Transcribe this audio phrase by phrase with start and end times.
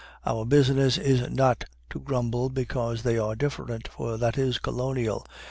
[0.25, 5.27] Our business is not to grumble because they are different, for that is colonial.